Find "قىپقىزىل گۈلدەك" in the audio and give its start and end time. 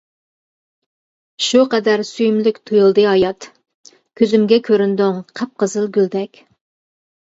5.41-6.43